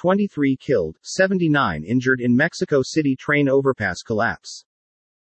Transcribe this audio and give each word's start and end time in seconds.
23 0.00 0.56
killed, 0.56 0.96
79 1.02 1.84
injured 1.84 2.22
in 2.22 2.34
Mexico 2.34 2.80
City 2.82 3.14
train 3.14 3.50
overpass 3.50 4.00
collapse. 4.00 4.64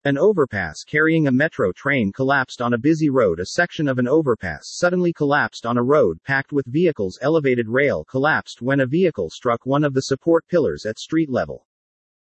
An 0.06 0.18
overpass 0.18 0.84
carrying 0.84 1.28
a 1.28 1.32
metro 1.32 1.72
train 1.72 2.12
collapsed 2.12 2.64
on 2.64 2.74
a 2.74 2.80
busy 2.80 3.12
road. 3.12 3.40
A 3.40 3.46
section 3.46 3.88
of 3.88 4.00
an 4.00 4.08
overpass 4.08 4.76
suddenly 4.80 5.14
collapsed 5.14 5.68
on 5.68 5.78
a 5.78 5.84
road 5.84 6.18
packed 6.24 6.52
with 6.52 6.66
vehicles. 6.66 7.20
Elevated 7.22 7.70
rail 7.70 8.04
collapsed 8.06 8.64
when 8.64 8.80
a 8.80 8.88
vehicle 8.88 9.30
struck 9.30 9.68
one 9.68 9.84
of 9.84 9.94
the 9.94 10.02
support 10.02 10.48
pillars 10.48 10.84
at 10.88 10.98
street 10.98 11.30
level. 11.30 11.68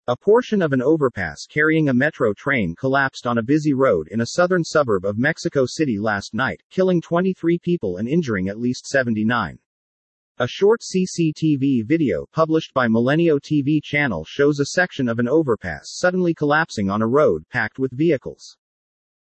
A 0.08 0.16
portion 0.16 0.60
of 0.60 0.72
an 0.72 0.82
overpass 0.82 1.46
carrying 1.46 1.88
a 1.88 1.94
metro 1.94 2.34
train 2.34 2.74
collapsed 2.74 3.28
on 3.28 3.38
a 3.38 3.44
busy 3.44 3.74
road 3.74 4.08
in 4.10 4.22
a 4.22 4.26
southern 4.34 4.64
suburb 4.64 5.04
of 5.04 5.18
Mexico 5.18 5.66
City 5.66 6.00
last 6.00 6.34
night, 6.34 6.60
killing 6.68 7.00
23 7.00 7.60
people 7.60 7.98
and 7.98 8.08
injuring 8.08 8.48
at 8.48 8.58
least 8.58 8.88
79. 8.88 9.56
A 10.40 10.48
short 10.48 10.80
CCTV 10.80 11.86
video 11.86 12.26
published 12.32 12.74
by 12.74 12.88
Milenio 12.88 13.38
TV 13.38 13.80
channel 13.80 14.24
shows 14.24 14.58
a 14.58 14.66
section 14.66 15.08
of 15.08 15.20
an 15.20 15.28
overpass 15.28 15.96
suddenly 15.96 16.34
collapsing 16.34 16.90
on 16.90 17.02
a 17.02 17.06
road 17.06 17.48
packed 17.50 17.78
with 17.78 17.96
vehicles. 17.96 18.56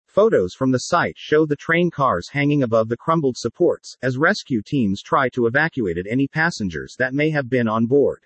Photos 0.06 0.54
from 0.54 0.70
the 0.70 0.78
site 0.78 1.16
show 1.18 1.46
the 1.46 1.56
train 1.56 1.90
cars 1.90 2.28
hanging 2.28 2.62
above 2.62 2.88
the 2.88 2.96
crumbled 2.96 3.36
supports, 3.36 3.96
as 4.02 4.18
rescue 4.18 4.62
teams 4.62 5.02
try 5.02 5.28
to 5.30 5.46
evacuate 5.46 5.98
any 6.08 6.28
passengers 6.28 6.94
that 7.00 7.12
may 7.12 7.30
have 7.30 7.50
been 7.50 7.66
on 7.66 7.86
board. 7.86 8.22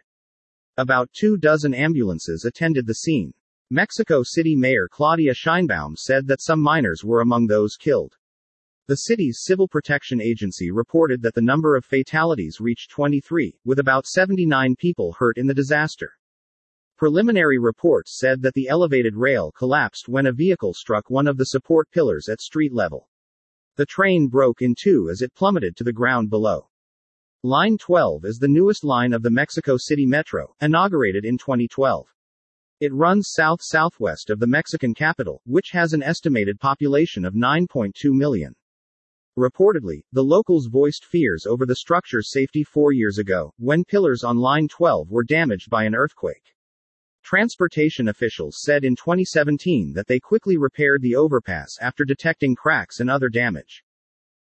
About 0.77 1.11
two 1.15 1.39
dozen 1.39 1.73
ambulances 1.73 2.45
attended 2.45 2.87
the 2.87 2.97
scene. 2.97 3.33
Mexico 3.71 4.23
City 4.23 4.55
Mayor 4.55 4.89
Claudia 4.93 5.33
Sheinbaum 5.33 5.97
said 5.97 6.27
that 6.27 6.43
some 6.43 6.61
minors 6.61 7.03
were 7.03 7.23
among 7.23 7.47
those 7.47 7.77
killed. 7.77 8.15
The 8.87 8.97
city's 8.97 9.41
Civil 9.41 9.67
Protection 9.67 10.21
Agency 10.21 10.71
reported 10.71 11.23
that 11.23 11.35
the 11.35 11.41
number 11.41 11.75
of 11.75 11.87
fatalities 11.87 12.61
reached 12.61 12.91
23, 12.91 13.59
with 13.65 13.79
about 13.79 14.07
79 14.07 14.77
people 14.77 15.15
hurt 15.19 15.39
in 15.39 15.47
the 15.47 15.55
disaster. 15.55 16.13
Preliminary 16.99 17.59
reports 17.59 18.19
said 18.19 18.43
that 18.43 18.53
the 18.53 18.69
elevated 18.69 19.17
rail 19.17 19.51
collapsed 19.53 20.07
when 20.07 20.27
a 20.27 20.33
vehicle 20.33 20.75
struck 20.75 21.09
one 21.09 21.27
of 21.27 21.39
the 21.39 21.47
support 21.47 21.91
pillars 21.93 22.29
at 22.29 22.43
street 22.43 22.75
level. 22.75 23.09
The 23.77 23.87
train 23.87 24.29
broke 24.29 24.61
in 24.61 24.75
two 24.79 25.09
as 25.09 25.23
it 25.23 25.35
plummeted 25.35 25.77
to 25.77 25.85
the 25.85 25.91
ground 25.91 26.29
below. 26.29 26.69
Line 27.43 27.79
12 27.79 28.27
is 28.27 28.37
the 28.37 28.49
newest 28.49 28.85
line 28.85 29.15
of 29.15 29.23
the 29.23 29.31
Mexico 29.31 29.79
City 29.79 30.05
Metro, 30.05 30.55
inaugurated 30.61 31.25
in 31.25 31.39
2012. 31.39 32.07
It 32.81 32.93
runs 32.93 33.31
south-southwest 33.33 34.29
of 34.29 34.41
the 34.41 34.47
Mexican 34.47 34.93
capital, 34.93 35.41
which 35.47 35.71
has 35.71 35.95
an 35.95 36.03
estimated 36.03 36.61
population 36.61 37.25
of 37.25 37.33
9.2 37.33 38.13
million. 38.13 38.55
Reportedly, 39.37 40.05
the 40.13 40.23
locals 40.23 40.69
voiced 40.69 41.05
fears 41.05 41.45
over 41.45 41.67
the 41.67 41.75
structure's 41.75 42.31
safety 42.31 42.63
four 42.63 42.93
years 42.93 43.19
ago, 43.19 43.53
when 43.59 43.85
pillars 43.85 44.23
on 44.23 44.37
Line 44.37 44.69
12 44.69 45.11
were 45.11 45.25
damaged 45.25 45.69
by 45.69 45.83
an 45.83 45.95
earthquake. 45.95 46.55
Transportation 47.25 48.07
officials 48.09 48.61
said 48.63 48.85
in 48.85 48.95
2017 48.95 49.93
that 49.95 50.07
they 50.07 50.21
quickly 50.21 50.57
repaired 50.57 51.03
the 51.03 51.17
overpass 51.17 51.77
after 51.81 52.05
detecting 52.05 52.55
cracks 52.55 53.01
and 53.01 53.11
other 53.11 53.29
damage. 53.29 53.83